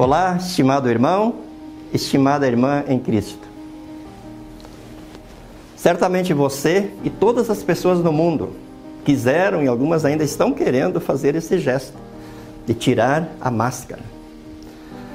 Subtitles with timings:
[0.00, 1.34] Olá, estimado irmão,
[1.92, 3.46] estimada irmã em Cristo.
[5.76, 8.48] Certamente você e todas as pessoas no mundo
[9.04, 11.98] quiseram e algumas ainda estão querendo fazer esse gesto
[12.66, 14.00] de tirar a máscara.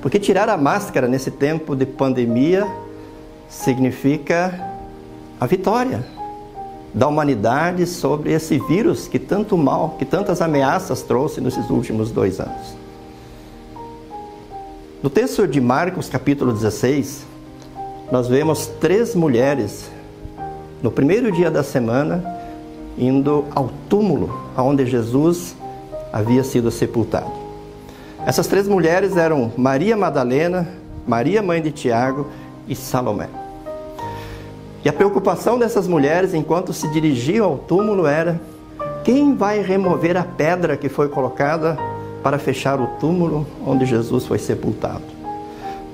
[0.00, 2.64] Porque tirar a máscara nesse tempo de pandemia
[3.48, 4.64] significa
[5.40, 6.04] a vitória
[6.94, 12.38] da humanidade sobre esse vírus que tanto mal, que tantas ameaças trouxe nesses últimos dois
[12.38, 12.78] anos.
[15.00, 17.24] No texto de Marcos, capítulo 16,
[18.10, 19.88] nós vemos três mulheres
[20.82, 22.40] no primeiro dia da semana
[22.98, 25.54] indo ao túmulo onde Jesus
[26.12, 27.30] havia sido sepultado.
[28.26, 30.66] Essas três mulheres eram Maria Madalena,
[31.06, 32.26] Maria mãe de Tiago
[32.66, 33.28] e Salomé.
[34.84, 38.40] E a preocupação dessas mulheres enquanto se dirigiam ao túmulo era:
[39.04, 41.78] quem vai remover a pedra que foi colocada
[42.22, 45.04] para fechar o túmulo onde Jesus foi sepultado,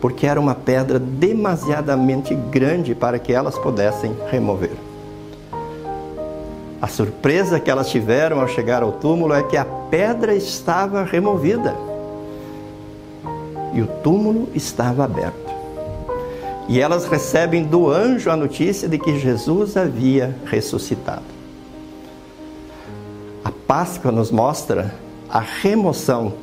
[0.00, 4.72] porque era uma pedra demasiadamente grande para que elas pudessem remover.
[6.80, 11.76] A surpresa que elas tiveram ao chegar ao túmulo é que a pedra estava removida
[13.72, 15.52] e o túmulo estava aberto.
[16.68, 21.22] E elas recebem do anjo a notícia de que Jesus havia ressuscitado.
[23.44, 24.94] A Páscoa nos mostra
[25.32, 26.34] a remoção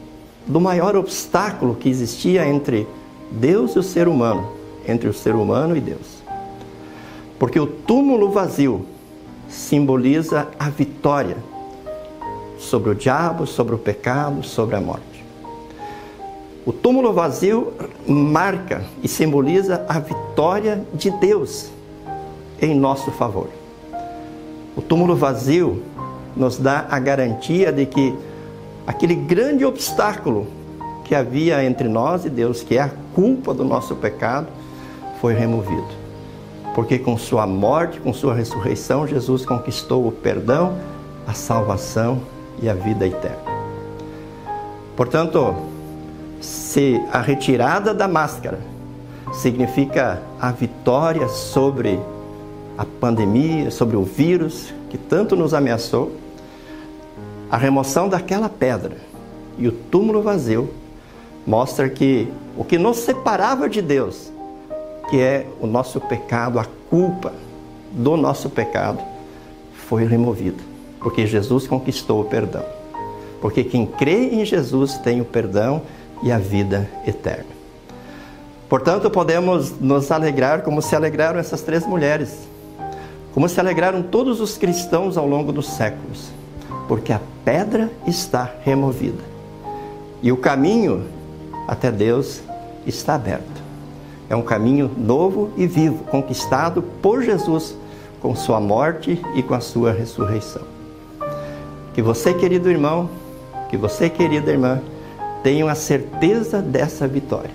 [0.47, 2.87] do maior obstáculo que existia entre
[3.29, 4.51] Deus e o ser humano,
[4.87, 6.23] entre o ser humano e Deus.
[7.37, 8.83] Porque o túmulo vazio
[9.47, 11.37] simboliza a vitória
[12.57, 15.23] sobre o diabo, sobre o pecado, sobre a morte.
[16.65, 17.71] O túmulo vazio
[18.07, 21.69] marca e simboliza a vitória de Deus
[22.59, 23.49] em nosso favor.
[24.75, 25.81] O túmulo vazio
[26.35, 28.15] nos dá a garantia de que
[28.85, 30.47] aquele grande obstáculo
[31.05, 34.47] que havia entre nós e Deus, que é a culpa do nosso pecado,
[35.19, 35.87] foi removido.
[36.75, 40.77] Porque com sua morte, com sua ressurreição, Jesus conquistou o perdão,
[41.27, 42.21] a salvação
[42.61, 43.49] e a vida eterna.
[44.95, 45.55] Portanto,
[46.41, 48.59] se a retirada da máscara
[49.33, 51.99] significa a vitória sobre
[52.77, 56.11] a pandemia, sobre o vírus que tanto nos ameaçou,
[57.51, 58.97] a remoção daquela pedra
[59.57, 60.69] e o túmulo vazio
[61.45, 64.31] mostra que o que nos separava de Deus,
[65.09, 67.33] que é o nosso pecado, a culpa
[67.91, 68.99] do nosso pecado,
[69.87, 70.63] foi removido,
[70.99, 72.63] porque Jesus conquistou o perdão.
[73.41, 75.81] Porque quem crê em Jesus tem o perdão
[76.21, 77.57] e a vida eterna.
[78.67, 82.47] Portanto, podemos nos alegrar como se alegraram essas três mulheres,
[83.33, 86.38] como se alegraram todos os cristãos ao longo dos séculos
[86.89, 89.23] porque a pedra está removida
[90.23, 91.05] e o caminho
[91.67, 92.41] até Deus
[92.85, 93.61] está aberto.
[94.27, 97.77] É um caminho novo e vivo, conquistado por Jesus
[98.19, 100.63] com sua morte e com a sua ressurreição.
[101.93, 103.07] Que você, querido irmão,
[103.69, 104.81] que você, querida irmã,
[105.43, 107.51] tenham a certeza dessa vitória.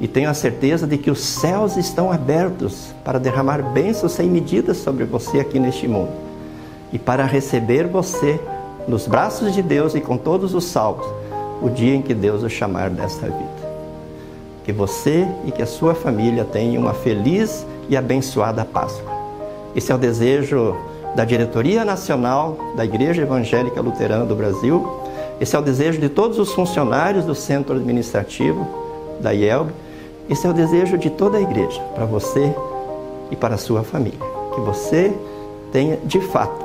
[0.00, 4.78] E tenham a certeza de que os céus estão abertos para derramar bênçãos sem medidas
[4.78, 6.25] sobre você aqui neste mundo
[6.92, 8.40] e para receber você
[8.86, 11.06] nos braços de Deus e com todos os salvos,
[11.60, 13.56] o dia em que Deus o chamar desta vida.
[14.64, 19.12] Que você e que a sua família tenham uma feliz e abençoada Páscoa.
[19.74, 20.76] Esse é o desejo
[21.14, 24.86] da Diretoria Nacional da Igreja Evangélica Luterana do Brasil.
[25.40, 28.66] Esse é o desejo de todos os funcionários do Centro Administrativo
[29.20, 29.70] da IELB.
[30.28, 32.54] Esse é o desejo de toda a igreja, para você
[33.30, 34.18] e para a sua família.
[34.54, 35.12] Que você
[35.72, 36.64] tenha, de fato,